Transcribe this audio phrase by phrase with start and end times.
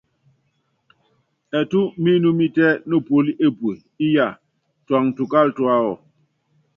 [1.59, 3.73] Ɛtú mínúmítɛ nopuóli epue,
[4.05, 4.27] iyá,
[4.85, 5.93] tuáŋtukal tuáwɔ!